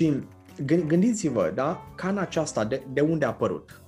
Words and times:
Și 0.00 0.22
gândiți-vă, 0.64 1.52
da, 1.54 1.92
cana 1.94 2.20
aceasta, 2.20 2.64
de, 2.64 2.82
de 2.92 3.00
unde 3.00 3.24
a 3.24 3.28
apărut? 3.28 3.82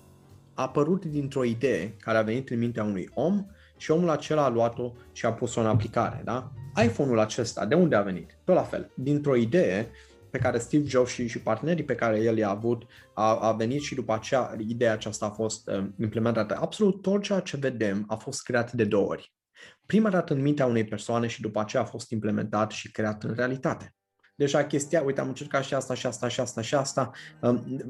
A 0.55 0.63
apărut 0.63 1.05
dintr-o 1.05 1.45
idee 1.45 1.97
care 2.01 2.19
a 2.19 2.23
venit 2.23 2.51
în 2.51 2.59
mintea 2.59 2.85
unui 2.85 3.11
om 3.15 3.47
și 3.77 3.91
omul 3.91 4.11
acela 4.11 4.45
a 4.45 4.49
luat-o 4.49 4.93
și 5.13 5.27
a 5.27 5.33
pus-o 5.33 5.61
în 5.61 5.67
aplicare, 5.67 6.23
da? 6.25 6.53
iPhone-ul 6.85 7.19
acesta, 7.19 7.67
de 7.67 7.75
unde 7.75 7.97
a 7.97 8.03
venit? 8.03 8.39
Tot 8.45 8.55
la 8.55 8.63
fel, 8.63 8.93
dintr-o 8.97 9.37
idee 9.37 9.91
pe 10.31 10.39
care 10.39 10.59
Steve 10.59 10.89
Jobs 10.89 11.11
și, 11.11 11.29
și 11.29 11.39
partenerii 11.39 11.85
pe 11.85 11.95
care 11.95 12.19
el 12.19 12.37
i-a 12.37 12.51
avut 12.51 12.87
a, 13.15 13.37
a 13.37 13.53
venit 13.53 13.81
și 13.81 13.95
după 13.95 14.13
aceea 14.13 14.55
ideea 14.59 14.93
aceasta 14.93 15.27
a 15.27 15.31
fost 15.31 15.69
uh, 15.69 15.85
implementată. 16.01 16.59
Absolut 16.61 17.03
tot 17.03 17.23
ceea 17.23 17.41
ce 17.41 17.57
vedem 17.57 18.05
a 18.09 18.15
fost 18.15 18.43
creat 18.43 18.73
de 18.73 18.85
două 18.85 19.07
ori. 19.07 19.33
Prima 19.87 20.11
dată 20.11 20.33
în 20.33 20.43
mintea 20.43 20.67
unei 20.67 20.85
persoane 20.85 21.27
și 21.27 21.41
după 21.41 21.61
aceea 21.61 21.83
a 21.83 21.87
fost 21.87 22.11
implementat 22.11 22.71
și 22.71 22.91
creat 22.91 23.23
în 23.23 23.35
realitate 23.35 23.95
deja 24.43 24.65
chestia, 24.65 25.03
uite, 25.03 25.21
am 25.21 25.29
încercat 25.29 25.65
și 25.65 25.75
asta, 25.75 25.95
și 25.95 26.07
asta, 26.07 26.29
și 26.29 26.41
asta, 26.41 26.61
și 26.61 26.75
asta. 26.75 27.11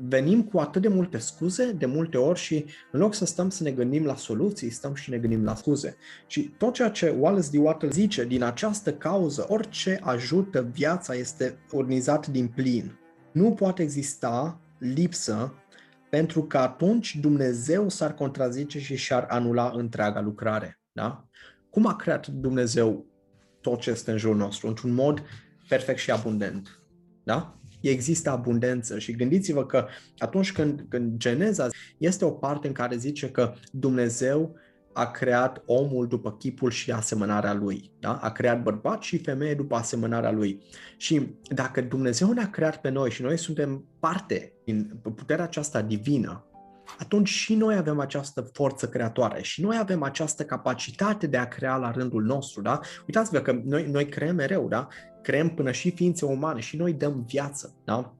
Venim 0.09 0.43
cu 0.43 0.59
atât 0.59 0.83
de 0.83 0.89
multe 0.89 1.19
scuze, 1.19 1.73
de 1.73 1.87
multe 1.87 2.17
ori 2.17 2.39
și 2.39 2.65
în 2.91 3.01
loc 3.01 3.15
să 3.15 3.25
stăm 3.25 3.51
să 3.51 3.63
ne 3.63 3.71
gândim 3.71 4.05
la 4.05 4.17
soluții, 4.17 4.71
stăm 4.71 4.95
și 4.95 5.11
ne 5.11 5.19
gândim 5.19 5.45
la 5.45 5.55
scuze. 5.55 5.97
Și 6.27 6.41
tot 6.59 6.75
ceea 6.75 6.89
ce 6.89 7.17
Wallace 7.19 7.49
D. 7.51 7.55
Wattle 7.55 7.89
zice, 7.89 8.25
din 8.25 8.43
această 8.43 8.93
cauză, 8.93 9.47
orice 9.49 9.99
ajută 10.03 10.71
viața 10.73 11.15
este 11.15 11.59
organizat 11.71 12.27
din 12.27 12.47
plin. 12.47 12.99
Nu 13.33 13.51
poate 13.51 13.83
exista 13.83 14.61
lipsă 14.79 15.55
pentru 16.11 16.43
că 16.43 16.59
atunci 16.59 17.17
Dumnezeu 17.21 17.89
s-ar 17.89 18.15
contrazice 18.15 18.81
și 18.81 18.97
și-ar 18.97 19.27
anula 19.29 19.73
întreaga 19.75 20.21
lucrare. 20.21 20.81
Da? 20.93 21.27
Cum 21.71 21.87
a 21.87 21.97
creat 21.97 22.27
Dumnezeu 22.27 23.07
tot 23.61 23.81
ce 23.81 23.91
este 23.91 24.11
în 24.11 24.19
jurul 24.19 24.37
nostru? 24.37 24.67
Într-un 24.67 24.95
mod 24.95 25.23
perfect 25.73 25.99
și 25.99 26.11
abundent. 26.11 26.81
Da? 27.25 27.59
Există 27.81 28.31
abundență 28.31 28.99
și 28.99 29.13
gândiți-vă 29.13 29.67
că 29.67 29.87
atunci 30.19 30.53
când, 30.53 30.85
când 30.89 31.17
Geneza 31.17 31.69
este 31.99 32.25
o 32.25 32.31
parte 32.31 32.67
în 32.67 32.73
care 32.73 32.97
zice 32.97 33.31
că 33.31 33.55
Dumnezeu 33.71 34.57
a 34.93 35.11
creat 35.11 35.63
omul 35.67 36.07
după 36.07 36.33
chipul 36.33 36.71
și 36.71 36.91
asemănarea 36.91 37.53
lui. 37.53 37.91
Da? 38.01 38.17
A 38.17 38.31
creat 38.31 38.63
bărbat 38.63 39.03
și 39.03 39.19
femeie 39.19 39.55
după 39.55 39.75
asemănarea 39.75 40.31
lui. 40.31 40.63
Și 40.97 41.35
dacă 41.43 41.81
Dumnezeu 41.81 42.33
ne-a 42.33 42.51
creat 42.51 42.81
pe 42.81 42.89
noi 42.89 43.11
și 43.11 43.23
noi 43.23 43.39
suntem 43.39 43.85
parte 43.99 44.53
din 44.65 45.01
puterea 45.03 45.45
aceasta 45.45 45.83
divină, 45.83 46.47
atunci 46.99 47.29
și 47.29 47.55
noi 47.55 47.77
avem 47.77 48.01
această 48.01 48.49
forță 48.53 48.89
creatoare 48.89 49.43
și 49.43 49.63
noi 49.63 49.77
avem 49.81 50.03
această 50.03 50.45
capacitate 50.45 51.27
de 51.27 51.37
a 51.37 51.49
crea 51.49 51.77
la 51.77 51.91
rândul 51.91 52.23
nostru, 52.23 52.63
da? 52.63 52.81
Uitați-vă 53.07 53.41
că 53.41 53.61
noi, 53.65 53.87
noi 53.87 54.09
creăm 54.09 54.35
mereu, 54.35 54.69
da? 54.69 54.89
Creăm 55.23 55.49
până 55.49 55.71
și 55.71 55.91
ființe 55.91 56.25
umane 56.25 56.61
și 56.61 56.77
noi 56.77 56.93
dăm 56.93 57.25
viață, 57.27 57.75
da? 57.85 58.15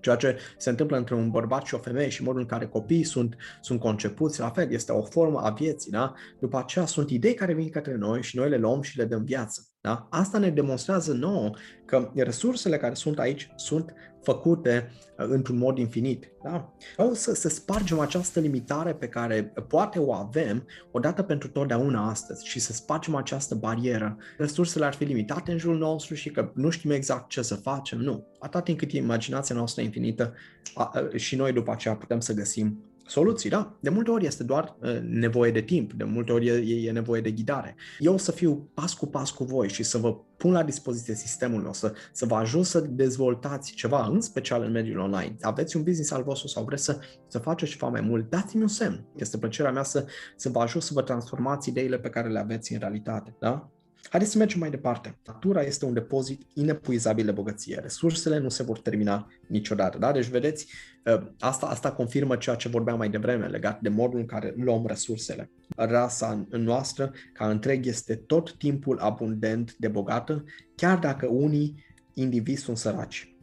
Ceea 0.00 0.16
ce 0.16 0.38
se 0.56 0.70
întâmplă 0.70 0.96
între 0.96 1.14
un 1.14 1.30
bărbat 1.30 1.64
și 1.64 1.74
o 1.74 1.78
femeie 1.78 2.08
și 2.08 2.22
modul 2.22 2.40
în 2.40 2.46
care 2.46 2.66
copiii 2.66 3.04
sunt, 3.04 3.36
sunt 3.60 3.80
concepuți, 3.80 4.40
la 4.40 4.50
fel, 4.50 4.72
este 4.72 4.92
o 4.92 5.02
formă 5.02 5.40
a 5.40 5.50
vieții, 5.50 5.90
da? 5.90 6.12
După 6.40 6.58
aceea 6.58 6.86
sunt 6.86 7.10
idei 7.10 7.34
care 7.34 7.54
vin 7.54 7.70
către 7.70 7.94
noi 7.94 8.22
și 8.22 8.36
noi 8.36 8.48
le 8.48 8.56
luăm 8.56 8.82
și 8.82 8.96
le 8.96 9.04
dăm 9.04 9.24
viață. 9.24 9.68
Da? 9.84 10.06
Asta 10.10 10.38
ne 10.38 10.50
demonstrează 10.50 11.12
nouă 11.12 11.50
că 11.84 12.10
resursele 12.14 12.76
care 12.76 12.94
sunt 12.94 13.18
aici 13.18 13.50
sunt 13.56 13.94
făcute 14.22 14.90
uh, 15.18 15.26
într-un 15.28 15.58
mod 15.58 15.78
infinit. 15.78 16.30
Da? 16.44 16.72
O 16.96 17.14
să, 17.14 17.34
să 17.34 17.48
spargem 17.48 17.98
această 17.98 18.40
limitare 18.40 18.94
pe 18.94 19.08
care 19.08 19.52
poate 19.68 19.98
o 19.98 20.12
avem 20.12 20.66
odată 20.90 21.22
pentru 21.22 21.48
totdeauna 21.48 22.08
astăzi 22.08 22.46
și 22.46 22.60
să 22.60 22.72
spargem 22.72 23.14
această 23.14 23.54
barieră. 23.54 24.16
Resursele 24.38 24.84
ar 24.84 24.94
fi 24.94 25.04
limitate 25.04 25.52
în 25.52 25.58
jurul 25.58 25.78
nostru 25.78 26.14
și 26.14 26.30
că 26.30 26.50
nu 26.54 26.70
știm 26.70 26.90
exact 26.90 27.28
ce 27.28 27.42
să 27.42 27.54
facem. 27.54 27.98
Nu. 27.98 28.26
Atât 28.38 28.64
timp 28.64 28.78
cât 28.78 28.92
e 28.92 28.96
imaginația 28.96 29.54
noastră 29.54 29.82
infinită 29.82 30.34
a, 30.74 30.90
a, 30.94 31.16
și 31.16 31.36
noi 31.36 31.52
după 31.52 31.70
aceea 31.70 31.96
putem 31.96 32.20
să 32.20 32.32
găsim 32.32 32.93
soluții, 33.06 33.50
da. 33.50 33.76
De 33.80 33.90
multe 33.90 34.10
ori 34.10 34.26
este 34.26 34.42
doar 34.42 34.76
uh, 34.80 34.98
nevoie 35.00 35.50
de 35.50 35.60
timp, 35.60 35.92
de 35.92 36.04
multe 36.04 36.32
ori 36.32 36.46
e, 36.46 36.86
e 36.86 36.92
nevoie 36.92 37.20
de 37.20 37.30
ghidare. 37.30 37.76
Eu 37.98 38.14
o 38.14 38.16
să 38.16 38.32
fiu 38.32 38.70
pas 38.74 38.94
cu 38.94 39.06
pas 39.06 39.30
cu 39.30 39.44
voi 39.44 39.68
și 39.68 39.82
să 39.82 39.98
vă 39.98 40.16
pun 40.36 40.52
la 40.52 40.62
dispoziție 40.62 41.14
sistemul 41.14 41.62
meu, 41.62 41.72
să, 41.72 41.92
să 42.12 42.26
vă 42.26 42.34
ajut 42.34 42.64
să 42.64 42.80
dezvoltați 42.80 43.72
ceva, 43.72 44.06
în 44.06 44.20
special 44.20 44.62
în 44.62 44.70
mediul 44.70 44.98
online. 44.98 45.36
Aveți 45.40 45.76
un 45.76 45.82
business 45.82 46.10
al 46.10 46.22
vostru 46.22 46.48
sau 46.48 46.64
vreți 46.64 46.84
să, 46.84 46.98
să 47.26 47.38
faceți 47.38 47.70
ceva 47.70 47.88
mai 47.88 48.00
mult, 48.00 48.30
dați-mi 48.30 48.62
un 48.62 48.68
semn. 48.68 49.04
Este 49.16 49.38
plăcerea 49.38 49.72
mea 49.72 49.82
să, 49.82 50.06
să 50.36 50.48
vă 50.48 50.60
ajut 50.60 50.82
să 50.82 50.90
vă 50.94 51.02
transformați 51.02 51.68
ideile 51.68 51.98
pe 51.98 52.10
care 52.10 52.28
le 52.28 52.38
aveți 52.38 52.72
în 52.72 52.78
realitate, 52.78 53.36
da? 53.38 53.73
Haideți 54.08 54.32
să 54.32 54.38
mergem 54.38 54.58
mai 54.58 54.70
departe. 54.70 55.18
Natura 55.26 55.62
este 55.62 55.84
un 55.84 55.92
depozit 55.92 56.42
inepuizabil 56.54 57.24
de 57.24 57.30
bogăție. 57.30 57.78
Resursele 57.80 58.38
nu 58.38 58.48
se 58.48 58.62
vor 58.62 58.78
termina 58.78 59.30
niciodată. 59.46 59.98
Da? 59.98 60.12
Deci, 60.12 60.26
vedeți, 60.26 60.66
ă, 61.06 61.32
asta, 61.38 61.66
asta 61.66 61.92
confirmă 61.92 62.36
ceea 62.36 62.56
ce 62.56 62.68
vorbeam 62.68 62.98
mai 62.98 63.10
devreme 63.10 63.46
legat 63.46 63.80
de 63.80 63.88
modul 63.88 64.18
în 64.18 64.26
care 64.26 64.54
luăm 64.56 64.86
resursele. 64.86 65.50
Rasa 65.76 66.46
noastră, 66.50 67.12
ca 67.32 67.48
întreg, 67.50 67.86
este 67.86 68.14
tot 68.14 68.52
timpul 68.52 68.98
abundent 68.98 69.74
de 69.78 69.88
bogată, 69.88 70.44
chiar 70.74 70.98
dacă 70.98 71.26
unii 71.26 71.84
indivizi 72.14 72.62
sunt 72.62 72.76
săraci. 72.76 73.36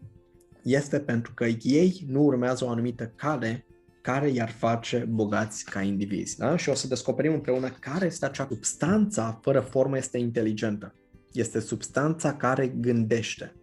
Este 0.63 0.99
pentru 0.99 1.33
că 1.33 1.45
ei 1.61 2.05
nu 2.07 2.21
urmează 2.21 2.65
o 2.65 2.69
anumită 2.69 3.13
cale 3.15 3.65
care 4.01 4.29
i-ar 4.29 4.49
face 4.49 5.07
bogați 5.09 5.65
ca 5.65 5.81
indivizi. 5.81 6.37
Da? 6.37 6.57
Și 6.57 6.69
o 6.69 6.73
să 6.73 6.87
descoperim 6.87 7.33
împreună 7.33 7.69
care 7.79 8.05
este 8.05 8.25
acea 8.25 8.47
substanța 8.49 9.39
fără 9.41 9.59
formă 9.59 9.97
este 9.97 10.17
inteligentă. 10.17 10.93
Este 11.31 11.59
substanța 11.59 12.33
care 12.33 12.67
gândește. 12.67 13.55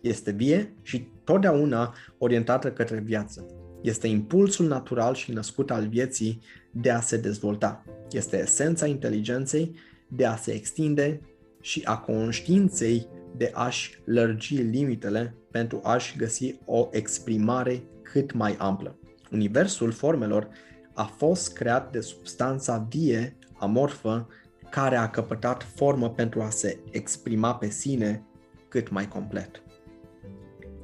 Este 0.00 0.30
vie 0.30 0.74
și 0.82 1.08
totdeauna 1.24 1.94
orientată 2.18 2.72
către 2.72 2.98
viață. 2.98 3.46
Este 3.82 4.06
impulsul 4.06 4.66
natural 4.66 5.14
și 5.14 5.32
născut 5.32 5.70
al 5.70 5.88
vieții 5.88 6.40
de 6.70 6.90
a 6.90 7.00
se 7.00 7.16
dezvolta. 7.16 7.84
Este 8.10 8.40
esența 8.40 8.86
inteligenței 8.86 9.74
de 10.08 10.24
a 10.26 10.36
se 10.36 10.52
extinde 10.52 11.20
și 11.60 11.80
a 11.84 11.98
conștiinței 11.98 13.08
de 13.36 13.50
a-și 13.54 13.98
lărgi 14.04 14.54
limitele 14.54 15.34
pentru 15.50 15.80
a-și 15.82 16.16
găsi 16.16 16.54
o 16.64 16.88
exprimare 16.90 17.82
cât 18.02 18.32
mai 18.32 18.54
amplă. 18.58 18.96
Universul 19.32 19.92
formelor 19.92 20.48
a 20.92 21.04
fost 21.04 21.52
creat 21.52 21.92
de 21.92 22.00
substanța 22.00 22.86
vie, 22.88 23.36
amorfă, 23.52 24.28
care 24.70 24.96
a 24.96 25.10
căpătat 25.10 25.66
formă 25.74 26.10
pentru 26.10 26.42
a 26.42 26.50
se 26.50 26.78
exprima 26.90 27.54
pe 27.54 27.68
sine 27.68 28.26
cât 28.68 28.90
mai 28.90 29.08
complet. 29.08 29.62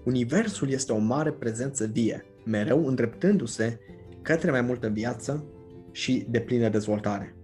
Universul 0.05 0.71
este 0.71 0.93
o 0.93 0.99
mare 0.99 1.31
prezență 1.31 1.87
vie, 1.87 2.25
mereu 2.45 2.87
îndreptându-se 2.87 3.81
către 4.23 4.51
mai 4.51 4.61
multă 4.61 4.89
viață 4.89 5.45
și 5.91 6.27
de 6.29 6.41
plină 6.41 6.69
dezvoltare. 6.69 7.37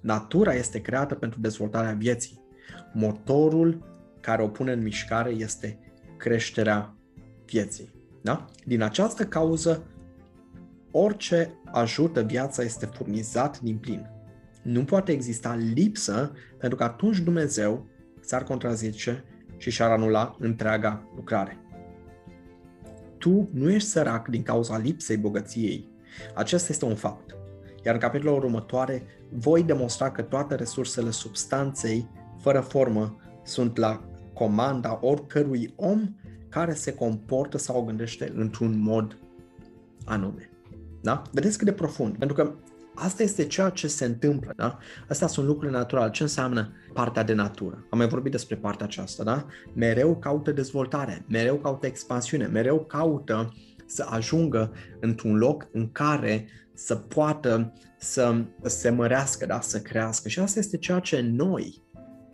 Natura 0.00 0.54
este 0.54 0.80
creată 0.80 1.14
pentru 1.14 1.40
dezvoltarea 1.40 1.92
vieții. 1.92 2.40
Motorul 2.92 3.84
care 4.20 4.42
o 4.42 4.48
pune 4.48 4.72
în 4.72 4.82
mișcare 4.82 5.30
este 5.30 5.78
creșterea 6.16 6.96
vieții. 7.44 7.90
Da? 8.22 8.44
Din 8.64 8.82
această 8.82 9.24
cauză, 9.24 9.86
orice 10.92 11.54
ajută 11.64 12.22
viața 12.22 12.62
este 12.62 12.86
furnizat 12.86 13.60
din 13.60 13.76
plin. 13.76 14.10
Nu 14.62 14.84
poate 14.84 15.12
exista 15.12 15.54
lipsă 15.54 16.32
pentru 16.58 16.78
că 16.78 16.84
atunci 16.84 17.18
Dumnezeu 17.18 17.86
s-ar 18.20 18.42
contrazice 18.42 19.24
și 19.56 19.70
și-ar 19.70 19.90
anula 19.90 20.36
întreaga 20.38 21.08
lucrare. 21.16 21.56
Tu 23.18 23.48
nu 23.52 23.70
ești 23.70 23.88
sărac 23.88 24.28
din 24.28 24.42
cauza 24.42 24.78
lipsei 24.78 25.16
bogăției. 25.16 25.88
Acesta 26.34 26.66
este 26.70 26.84
un 26.84 26.94
fapt. 26.94 27.36
Iar 27.84 27.94
în 27.94 28.00
capitolul 28.00 28.36
următoare 28.36 29.02
voi 29.30 29.62
demonstra 29.62 30.10
că 30.10 30.22
toate 30.22 30.54
resursele 30.54 31.10
substanței 31.10 32.10
fără 32.40 32.60
formă 32.60 33.16
sunt 33.42 33.76
la 33.76 34.04
comanda 34.32 34.98
oricărui 35.02 35.72
om 35.76 36.14
care 36.48 36.74
se 36.74 36.94
comportă 36.94 37.58
sau 37.58 37.84
gândește 37.84 38.32
într-un 38.34 38.78
mod 38.78 39.18
anume. 40.04 40.51
Da? 41.02 41.22
Vedeți 41.32 41.58
cât 41.58 41.66
de 41.66 41.72
profund. 41.72 42.16
Pentru 42.16 42.36
că 42.36 42.54
asta 42.94 43.22
este 43.22 43.46
ceea 43.46 43.68
ce 43.68 43.86
se 43.86 44.04
întâmplă. 44.04 44.52
Da? 44.56 44.78
Astea 45.08 45.26
sunt 45.26 45.46
lucruri 45.46 45.72
naturale. 45.72 46.10
Ce 46.10 46.22
înseamnă 46.22 46.72
partea 46.92 47.22
de 47.22 47.32
natură? 47.32 47.86
Am 47.90 47.98
mai 47.98 48.08
vorbit 48.08 48.32
despre 48.32 48.56
partea 48.56 48.86
aceasta. 48.86 49.24
Da? 49.24 49.46
Mereu 49.74 50.16
caută 50.16 50.52
dezvoltare, 50.52 51.24
mereu 51.28 51.56
caută 51.56 51.86
expansiune, 51.86 52.46
mereu 52.46 52.84
caută 52.84 53.52
să 53.86 54.06
ajungă 54.08 54.72
într-un 55.00 55.36
loc 55.36 55.68
în 55.72 55.92
care 55.92 56.48
să 56.74 56.94
poată 56.94 57.72
să 57.98 58.44
se 58.62 58.90
mărească, 58.90 59.46
da? 59.46 59.60
să 59.60 59.80
crească. 59.80 60.28
Și 60.28 60.38
asta 60.40 60.58
este 60.58 60.76
ceea 60.76 60.98
ce 60.98 61.20
noi 61.20 61.82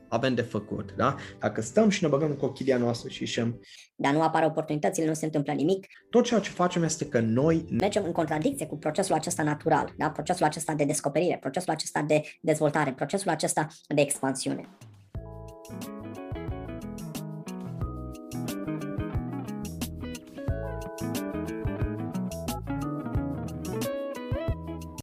avem 0.09 0.35
de 0.35 0.43
făcut. 0.43 0.95
Da? 0.97 1.17
Dacă 1.39 1.61
stăm 1.61 1.89
și 1.89 2.03
ne 2.03 2.09
băgăm 2.09 2.31
în 2.31 2.37
cochilia 2.37 2.79
noastră 2.79 3.09
și 3.09 3.25
zicem 3.25 3.61
dar 4.01 4.13
nu 4.13 4.23
apar 4.23 4.45
oportunitățile, 4.45 5.07
nu 5.07 5.15
se 5.15 5.25
întâmplă 5.25 5.53
nimic. 5.53 5.87
Tot 6.11 6.25
ceea 6.25 6.41
ce 6.41 6.51
facem 6.51 6.83
este 6.83 7.07
că 7.07 7.21
noi 7.21 7.65
mergem 7.71 8.05
în 8.05 8.13
contradicție 8.13 8.67
cu 8.67 8.77
procesul 8.77 9.15
acesta 9.15 9.43
natural, 9.43 9.95
da? 9.97 10.11
procesul 10.11 10.45
acesta 10.45 10.75
de 10.75 10.85
descoperire, 10.85 11.37
procesul 11.41 11.73
acesta 11.73 12.03
de 12.03 12.23
dezvoltare, 12.41 12.93
procesul 12.93 13.31
acesta 13.31 13.67
de 13.89 14.01
expansiune. 14.01 14.69